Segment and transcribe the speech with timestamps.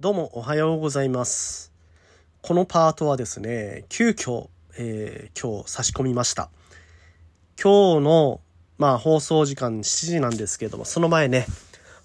[0.00, 1.72] どうもおはようございます。
[2.42, 6.50] このパートはですね、急遽、えー今日差し込みました。
[7.62, 8.40] 今日の、
[8.76, 11.46] まあ放送時間7時なんですけども、その前ね、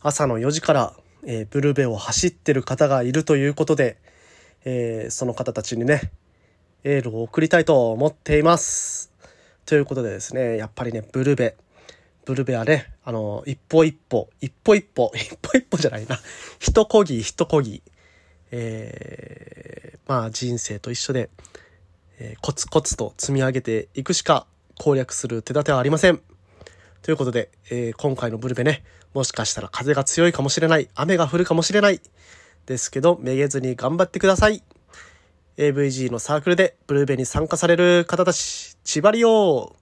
[0.01, 0.93] 朝の4時から、
[1.25, 3.97] えーブルベを走ってる方がいるということで、
[4.65, 6.11] えーその方たちにね、
[6.83, 9.11] エールを送りたいと思っています。
[9.65, 11.55] ということでですね、やっぱりね、ブルベ。
[12.23, 16.19] ブルベはね、あの、一歩一歩、一歩一歩、 一歩一歩じゃないな。
[16.59, 17.81] 一こぎ一こぎ、
[18.51, 21.31] えーまあ人生と一緒で、
[22.19, 24.45] えーコツコツと積み上げていくしか
[24.77, 26.21] 攻略する手立てはありません。
[27.01, 28.83] ということで、えー今回のブルベね、
[29.15, 31.99] もしかしたら風が強いかもしれない、雨が降るかもしれない。
[32.67, 34.61] ですけど、めげずに頑張ってください。
[35.57, 39.75] AVG のサークルでブルーベに参加される方たち、千葉りよ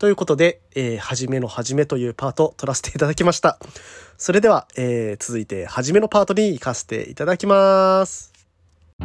[0.00, 3.58] ということで、えー、はじめのはじめというパートを取らせていただきました。
[4.16, 8.32] それでは、えー続いて、はじめのパートに行かせていただきます。
[8.98, 9.04] こ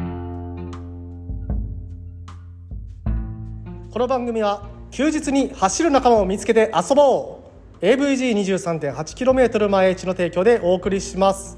[4.00, 7.42] の番組は、休日に走る仲間を見つけて遊ぼ
[7.82, 11.58] う !AVG23.8km 前地の提供でお送りします。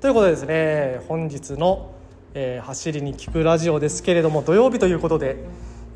[0.00, 1.90] ということでですね、本日の、
[2.34, 5.38] えー走りに聞くラジオですけれども、土曜日ということで、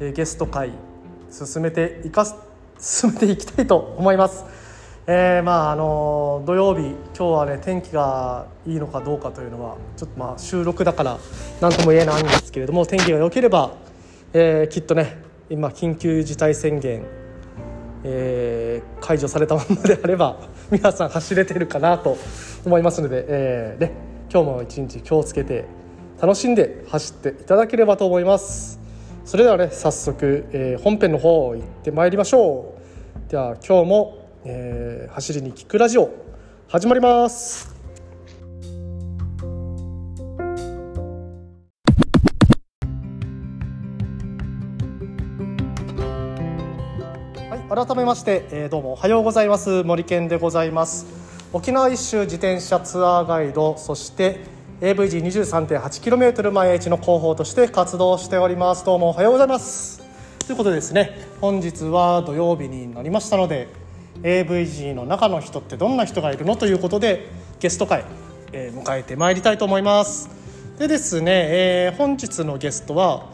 [0.00, 0.70] えーゲスト会、
[1.30, 2.34] 進めていかす、
[2.78, 4.44] 進めていきたいと思います。
[5.06, 11.18] えーまああの土曜日今日はね天気がいいのかどうかというのはちょっとまあ収録だから
[11.60, 13.72] 何とも言えないんですけれども天気が良ければ、
[14.32, 15.18] えきっとね
[15.50, 17.04] 今緊急事態宣言、
[18.02, 20.38] え解除されたままであれば
[20.70, 22.16] 皆さん走れてるかなと
[22.64, 23.92] 思いますので、えーね、
[24.32, 25.66] 今日も一日気をつけて
[26.20, 28.83] 楽しんで走っていただければと思います
[29.24, 32.74] それではね早速、えー本編の方行ってまいりましょ
[33.26, 33.30] う。
[33.30, 36.10] では今日も、えー走りに聞くラジオ
[36.68, 37.74] 始まります。
[47.48, 49.82] はい、改めまして、えーどうもおはようございます。
[49.84, 51.06] 森健でございます。
[51.54, 54.53] 沖縄一周自転車ツアーガイドそして
[54.84, 58.84] AVG23.8km 前地の広報として活動しております。
[58.84, 60.02] どうもおはようございます
[60.46, 63.68] ということでですね本日は土曜日になりましたので
[64.22, 67.30] AVG の中の人ってどんな人がいるのということで
[67.60, 68.04] ゲスト会、
[68.52, 70.28] えー迎えてまいりたいと思います。
[70.78, 73.30] でですね、えー本日のゲストは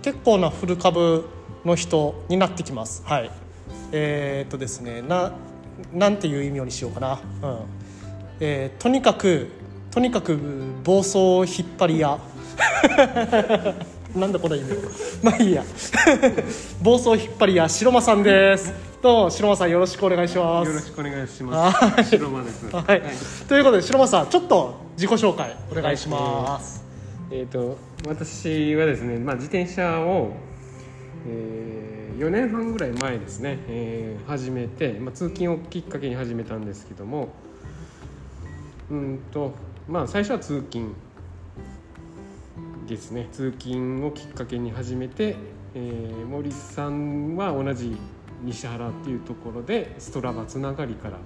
[0.00, 1.28] 結構なフル株
[1.66, 3.02] の人になってきます。
[3.04, 3.30] はい。
[3.92, 5.32] えーっとですねな
[5.92, 7.58] なんていう意味にしようかな、うん。
[8.40, 9.50] えーとにかく
[9.96, 10.38] とにかく
[10.84, 12.18] 暴走引っ張り屋。
[14.14, 14.72] なんだこの意味
[15.22, 15.64] まあいいや。
[16.82, 18.72] 暴走引っ張り屋白間さんです。
[19.02, 20.68] どうも白間さんよろしくお願いします。
[20.68, 21.84] よろしくお願いします。
[21.84, 22.04] はい。
[22.04, 22.66] 白間です。
[22.74, 23.02] はい、
[23.48, 26.82] ということで白間さんちょっと自己紹介お願いします、
[27.30, 27.76] えっ、と
[28.08, 30.30] 私はですね、まあ自転車を、
[31.28, 37.28] えー、4年半ぐらい前ですね、えー始めて、まあ通勤をきっかけに始めたんですけども、
[38.90, 39.52] うんと
[39.88, 40.94] まあ最初は通勤
[42.88, 43.28] ですね。
[43.32, 45.36] 通勤をきっかけに始めて、
[45.74, 47.96] えー森さんは同じ
[48.42, 51.18] 西原っていうところでストラバつながりから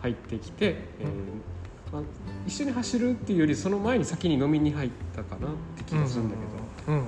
[0.00, 2.02] 入ってきて、えーまあ、
[2.46, 7.04] 一緒に走るっていうよりその前に先に飲みに入ったかなって気がするんだけど、うん。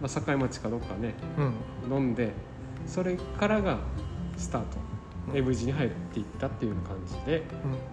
[0.00, 1.14] まあ、境町かどっかね
[1.88, 1.96] うん。
[1.96, 2.32] 飲んで
[2.86, 3.78] それからが
[4.36, 4.78] スタート、
[5.28, 5.34] うん。
[5.34, 7.42] AVG に入っていったっていう感じで、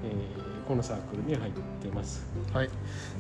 [0.03, 2.25] えーこのサークルに入ってます。
[2.53, 2.69] はい。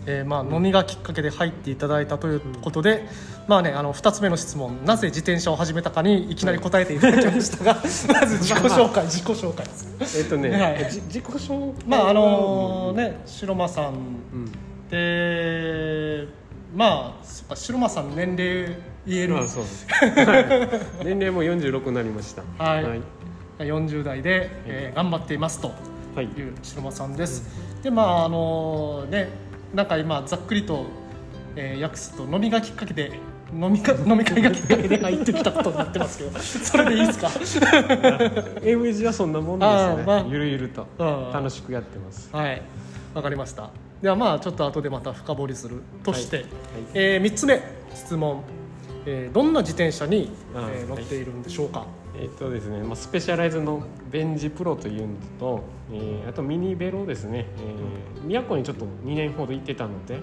[0.05, 3.05] えーまあ、飲みがきっかけで入っていただいたということで、
[3.47, 7.89] まあね、あの2つ目の質問なぜ自転車を始めたかにいきなり答えていただきましたが、 ま
[8.25, 10.19] ず自己紹介自己紹介です。
[10.19, 10.91] えっ、とね、はい。
[10.91, 12.95] じ自己紹介まああのうん。
[12.95, 13.93] ね白間さん。
[13.93, 13.97] う
[14.37, 14.51] ん
[14.89, 16.27] で
[16.75, 19.37] まあそっか白間さん年齢言える。
[19.37, 21.05] あそうです、 はい。
[21.05, 22.43] 年齢も46になりました。
[22.63, 22.83] はい。
[22.83, 23.01] はい、
[23.63, 25.71] 40代で、えー頑張っていますと
[26.15, 26.25] はい。
[26.25, 27.43] いう白間さんです、
[27.83, 29.29] でまああのね
[29.73, 30.85] なんか今ざっくりと、
[31.55, 33.11] えー訳すと飲みがきっかけで
[33.53, 37.27] 飲みか飲み会 がきっかけで入ってきたことになってますけど それでいいですか？
[38.61, 40.25] AVG はそんなもんですね、まあ。
[40.29, 41.31] ゆるゆるとうん。
[41.33, 42.29] 楽しくやってます。
[42.31, 42.61] はい。
[43.13, 43.69] わかりました。
[44.01, 46.45] ではまあちょっと後でまた深掘りするとして、はい。
[46.93, 47.61] え3つ目
[47.93, 48.41] 質問、
[49.05, 51.85] えーどんな自転車に、えー乗っているんでしょうか、
[52.17, 60.21] えっとですね、まあ、 Specialized の Venge Pro というのと、えーあとミニベロですね、えー宮古にちょっと2年ほど行ってたので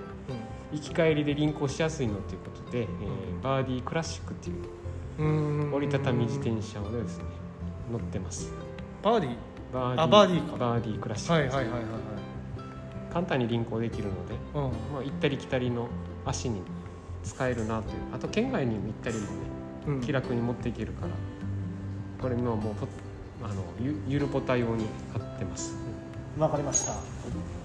[0.73, 4.57] 行き帰りで輪行しやすいのということで、えー Birdy Classic っていう
[5.19, 5.25] う
[5.69, 5.75] ん。
[5.75, 7.25] 折りたたみ自転車をですね
[7.91, 8.53] 乗ってます。
[9.03, 10.57] Birdy？Birdy あ Birdy か。
[10.57, 11.33] Birdy Classic。
[11.33, 11.83] はいはいはいはいはい。
[13.13, 14.63] 簡単に輪行できるので、うん。
[14.93, 15.89] まあ、行ったり来たりの
[16.27, 16.61] 足に
[17.25, 19.29] 使えるなというあと県外にも行ったりもね
[19.87, 20.01] うん。
[20.03, 21.09] 気楽に持っていけるから
[22.21, 22.87] これ今もうポ
[23.45, 25.77] あのゆゆるポタ用に買ってます。
[26.39, 26.95] わかりました。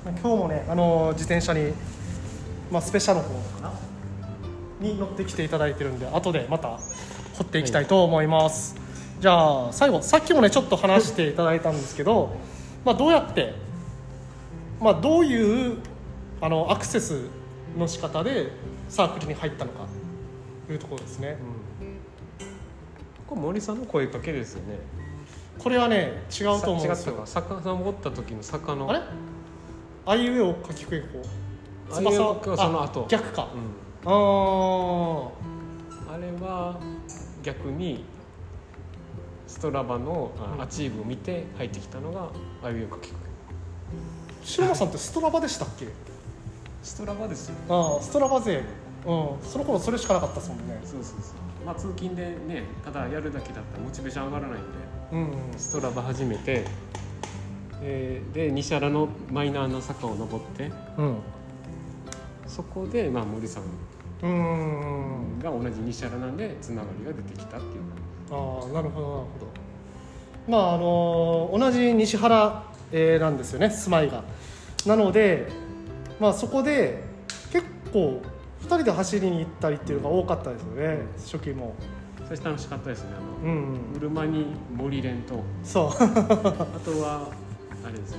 [0.06, 1.74] 今日もねあの自転車に、
[2.72, 3.74] まあ、スペシャルの方かな？
[4.80, 6.80] に乗ってきていただいてるんで後でまた
[7.38, 8.76] 掘っていきたいと思います、
[9.22, 12.36] じゃあ最後さっきもねちょっと話していただいたんですけど、
[12.84, 13.56] まあ、どうやって、
[14.82, 15.78] まあ、どういう
[16.42, 17.28] あのアクセス
[17.78, 18.52] の仕方で
[18.90, 19.88] サークルに入ったのか
[20.68, 21.38] というところですね
[23.28, 24.80] これ森さんの声かけですよね。
[25.58, 27.26] これはね違うと思うんですよ。
[27.26, 27.62] さ違ったか。
[27.62, 29.02] 坂登った時の坂のあれ？
[30.06, 31.22] あいうえおかきくえこ。
[31.92, 33.04] あいうえおかその後。
[33.04, 33.50] あ逆か。
[33.54, 33.60] うん。
[34.06, 34.12] あ
[36.10, 36.80] ああれは
[37.44, 38.04] 逆に
[39.48, 42.30] Strava のアチーブを見て入ってきたのが
[42.64, 43.16] あいうえおかきく
[44.44, 45.88] 白間さんって Strava でしたっけ？
[46.82, 47.56] Strava ですよ。
[47.70, 48.58] ああ Strava 勢。
[48.58, 48.64] うん。
[49.44, 50.82] その頃それしかなかったですもんね。
[50.84, 51.36] そうそうそう
[51.66, 54.68] まあ通勤でねただやるだけだったらモチベーション上がらないんで
[55.12, 56.66] うん Strava 始めて、
[57.82, 61.18] えーで西原のマイナーな坂を登ってうん。
[62.48, 63.64] そこで、まあ、森さん
[64.24, 67.84] うんが同じ西原なんでつながりが出てきたっていう。
[68.32, 69.48] ああなるほどなるほど。
[70.48, 74.24] まああの同じ西原、えーなんですよね住まいが。
[74.86, 75.48] なので
[76.20, 77.04] まあそこで
[77.52, 78.22] 結構
[78.64, 81.76] 2人で走りに行ったりっていうのが多かったですよね初期も。
[82.28, 83.10] そして楽しかったですね
[83.44, 85.88] あの、うんウルマニ森連とそう。
[85.96, 86.02] あと
[87.02, 87.30] は
[87.84, 88.18] あれですね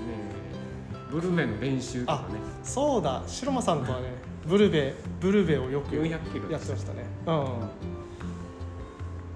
[1.11, 2.35] ブルメの練習とかね。
[2.62, 3.23] そうだ。
[3.26, 4.08] 白間さんとはね
[4.46, 7.05] ブルベブルベをよく400キロやってましたね。
[7.26, 7.47] うん。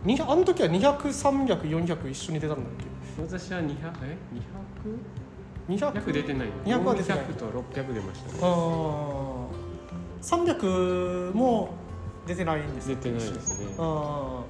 [0.09, 2.67] にあの時は2003004001緒に出たんだっ
[3.21, 3.67] 私は200
[4.05, 4.17] え？
[5.69, 5.79] け 200?
[5.79, 6.49] 200 100出てない。
[6.65, 7.19] 200は出てない。
[7.19, 8.39] 400と600出ましたね。
[8.43, 9.38] あ
[10.23, 11.71] 300も
[12.27, 13.67] 出てないんです出てないですね。
[13.79, 14.43] あ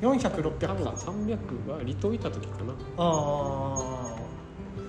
[0.00, 2.72] 400600多分か300は離島いた時かな。
[2.98, 4.14] あ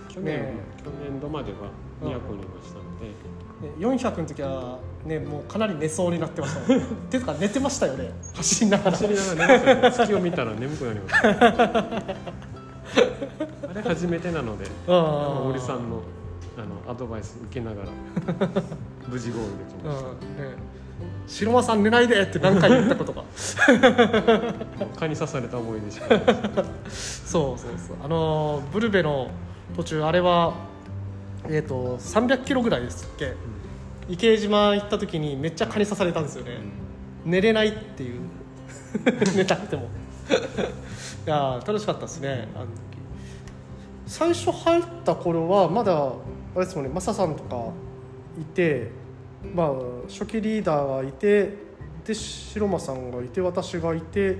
[0.10, 0.54] 去年、ね
[0.84, 1.58] 去年度までは
[2.02, 3.12] 宮古にいましたので、
[3.62, 6.80] あ、ね、400の時はねもうかなり寝そうになってましたも
[7.10, 8.12] ていうか寝てましたよね。
[8.36, 8.92] 走りながら。
[8.92, 11.16] 走りながら眠くなる月を見たら眠くなります。
[13.70, 16.02] あれ初めてなのであ森さんの
[16.60, 17.90] あのアドバイス受けながら
[19.08, 20.80] 無事ゴールできましうんね。
[21.28, 23.24] 白間さん寝ないでって何回言ったことか。
[24.78, 27.30] た 蚊に刺された思い出しかないです。
[27.30, 27.98] そうそうそう。
[28.04, 29.30] あのブルベの
[29.78, 30.54] 途中あれは
[31.48, 33.34] えっ、と300キロぐらいですっけ。
[34.10, 36.58] 池江島行った時にめっちゃ蚊に刺されたんですよね、
[37.24, 38.22] 寝れないっていう。
[39.38, 39.84] 寝たくても。
[39.84, 39.86] い
[41.30, 42.50] やー楽しかったですね。
[42.56, 42.72] あの時
[44.08, 46.12] 最初入った頃はまだ
[46.56, 47.72] あれですもんねマサさんとか
[48.40, 48.92] いて
[49.54, 49.74] まあ
[50.08, 51.54] 初期リーダーがいて
[52.06, 54.38] で白間さんがいて私がいて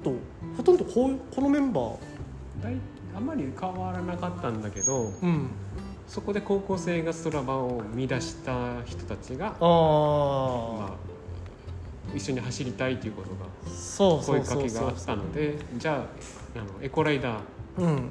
[0.00, 0.14] あと
[0.56, 1.96] ほとんどこうこのメンバー。
[2.62, 2.74] だい
[3.16, 5.50] あんまり変わらなかったんだけどうん。
[6.08, 10.90] そこで高校生がストラバを見出した人たちが、ああ、まあ、
[12.16, 16.06] 一緒に走りたいということが声かけがあったのでじゃ
[16.56, 18.10] ああのエコライダーうん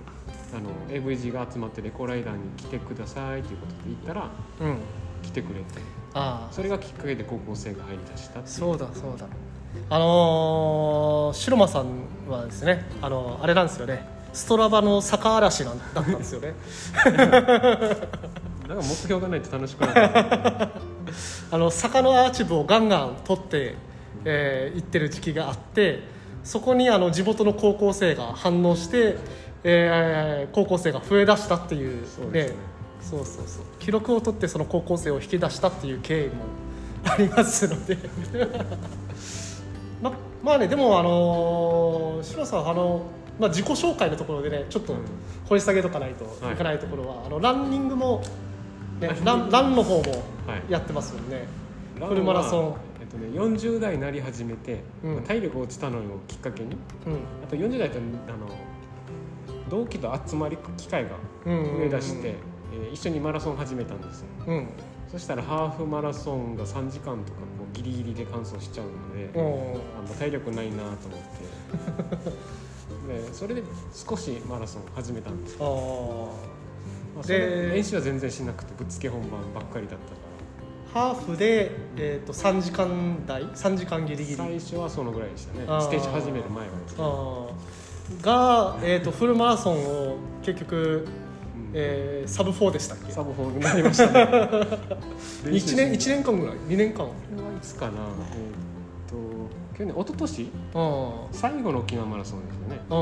[0.54, 4.30] あの AVG が集まってるエコライダーに来てくださいということで言ったら
[4.62, 4.78] うん。
[5.24, 5.66] 来てくれて。
[6.14, 6.54] ああ。
[6.54, 9.28] それがきっかけで高校生が入り出したそうだそうだ。
[9.90, 11.88] あのー、白間さん
[12.30, 14.08] はですねあのあれなんですよね。
[14.34, 16.54] ストラバの坂嵐なんだったんですよね。
[18.68, 19.94] なんか目標がないと楽しくない
[21.52, 23.76] あの坂のアーチ部をガンガン取って、
[24.26, 26.02] えー行ってる時期があって
[26.44, 29.18] そこにあの地元の高校生が反応して、
[29.70, 32.52] えー高校生が増えだしたっていうそうね。
[33.02, 33.64] そうそうそう。
[33.80, 36.34] 記録を取ってその高校生を引き出したっていう経緯も
[37.06, 37.98] ありますので。
[40.02, 43.02] ままあねでもあのー白さんあの、
[43.40, 45.00] まあ、自己紹介のところでねちょっとうん。
[45.50, 46.54] 掘り下げとかないとはい。
[46.54, 48.22] いかないところは、あのランニングも、
[49.00, 50.02] ねあ、ランランの方も
[50.46, 50.72] はい。
[50.72, 51.48] やってますよね、
[52.00, 52.76] はフルマラソン。
[53.00, 55.16] えっとね、40代になり始めて、うん。
[55.16, 57.14] まあ体力落ちたのをきっかけにうん。
[57.44, 58.48] あと40代とあの
[59.70, 61.12] 同期と集まり機会が
[61.46, 62.58] 増えだして、えー
[62.92, 64.28] 一緒にマラソン始めたんですよ。
[64.48, 64.68] うん。
[65.10, 72.58] そしたらハーフマラソンが3時間とかこうギリギリで完走しちゃうので、うんあもう体力ないなと思って。
[73.08, 84.38] でそれで少しマラソン始めたんですよ、あまあ、それで練習は全然しなくてぶっつけ本番ばっかりだったかーハーフで、えー、と3時間台？3時間ギリギリ。
[84.38, 85.82] ら最初はそのぐらいでしたね。
[85.82, 86.76] ステージ始める前は。
[86.76, 86.98] ですね
[88.22, 93.12] が、えー、とフルマラソンを結局、うんえーサブ4でしたっけ？
[93.12, 94.68] サブ4になりましたね。
[95.44, 97.06] 1年一年間ぐらい？2年間？
[97.06, 97.92] これはいつかな。
[97.92, 98.04] えーっ
[99.10, 100.44] と去年一昨年？
[100.44, 102.82] うん最後の沖縄マラソンですよね。
[102.90, 102.94] あ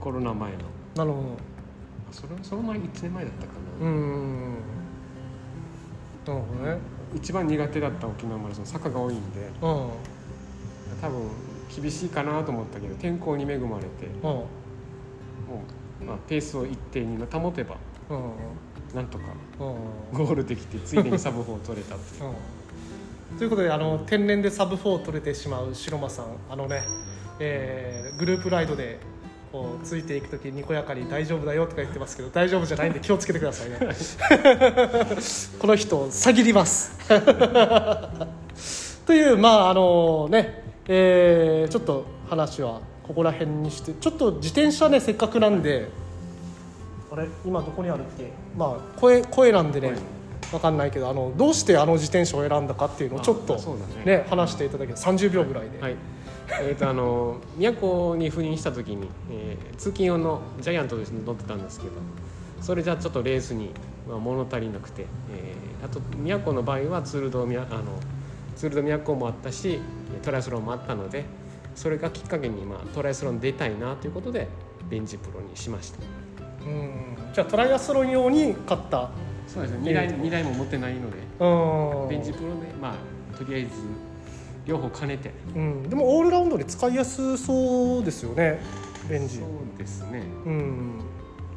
[0.00, 0.58] コロナ前の。
[0.96, 1.18] あなるほ
[2.10, 4.54] あそれその前1年前だったかどうな、ん
[6.26, 6.78] なるほどね。
[7.14, 9.40] 一番苦手だった沖縄マラソン坂が多いんで。
[9.62, 9.88] うん
[11.00, 11.22] 多分
[11.74, 14.22] 厳しいかなと思ったけど天候に恵まれてうん。
[14.22, 14.46] も
[16.00, 17.76] う、まあ、ペースを一定に保てば
[18.08, 18.30] うん。
[18.94, 19.24] なんとか
[19.60, 19.66] うん。
[20.26, 22.24] ゴールできてついでにサブ4を取れたっていう。
[23.32, 23.38] うん。
[23.38, 26.82] ということであの天然でサブ4取れてしまう白間さんあのね、
[27.38, 28.98] えーグループライドで
[29.52, 33.78] こうついていく時にこやかに「大丈夫だよ」とか言ってますけど大丈夫じゃないんで気をつけてくださいね。
[35.58, 36.92] この人詐欺ります。
[39.06, 40.59] というまああのね、
[40.92, 45.88] えーちょっと話はここら辺にしてちょっと自転車ねせっかくなんで
[47.12, 47.28] あれ？
[47.44, 48.32] 今どこにあるっけ？
[48.56, 49.98] まあ声声なんでね、はい
[50.52, 53.54] わかんないけどあのどうしてあの自転車を選んだかっていうのをちょっと
[54.04, 54.16] ね。
[54.18, 55.94] ね話していただける30秒ぐらいで、はい。
[56.60, 61.92] えー、とあの宮古に赴任した時に、えー通勤用のジャイアントですね乗ってたんですけど
[62.60, 63.70] それじゃちょっとレースに、
[64.08, 67.82] まあ、物足りなくて、えーあと宮古の場合はツールド宮あの
[68.56, 69.80] ツールド宮古もあったし
[70.22, 71.24] トライアスロンもあったので
[71.74, 74.48] それがきっかけに、まあ、トライアスロン出たいなということで
[74.88, 75.98] ベンジプロにしました。
[76.66, 77.16] うん。
[77.32, 79.10] じゃあトライアスロン用に買った？
[79.46, 79.90] そうですね。
[79.90, 82.08] 2台二台も持ってないのでうん。
[82.08, 82.94] ベンジプロでま
[83.34, 83.70] あとりあえず
[84.66, 85.30] 両方兼ねて。
[85.54, 88.60] うん、でもオールラウンドで使いやすそうですよね
[89.08, 89.36] レンジ。
[89.38, 91.00] そうですね、うん。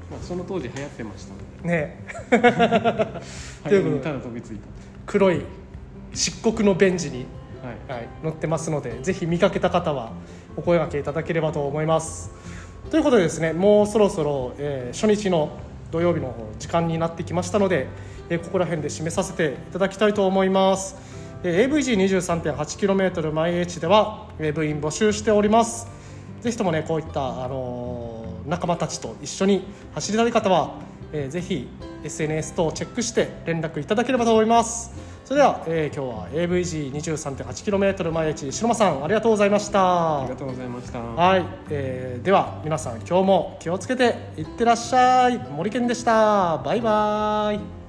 [0.10, 1.70] まあ、その当時流行ってましたので。
[1.70, 2.06] ね。
[3.64, 4.60] 早めにただ飛びつい
[5.06, 5.42] 黒い
[6.14, 7.26] 漆黒のベンジに、
[7.62, 8.00] たはい。
[8.00, 10.12] はい、乗ってますのでぜひ見かけた方は
[10.56, 12.32] お声掛けいただければと思います。
[12.92, 15.58] ということでですねもうそろそろ、えー初日の
[15.92, 17.88] 土曜日の方時間になってきましたので、
[18.30, 20.96] えーここら辺で締めさせていただきたいと思います、
[21.44, 25.88] えー AVG23.8km 毎 H では、えー部員募集しております。
[26.42, 30.76] ぜひともねこういった、あのー仲間たちと一緒に走りたい方は、
[31.14, 31.68] えーぜひ
[32.04, 34.92] SNS 等をチェックして連絡いただければと思います
[35.34, 40.20] それでは、えー今日は AVG23.8km 毎 H 白間さんありがとうございました。
[40.20, 41.00] ありがとうございました。
[41.00, 45.40] はい、えーでは皆さん今日も気をつけていってらっしゃい。
[45.40, 46.60] 森健でした。
[46.60, 47.83] バイバイ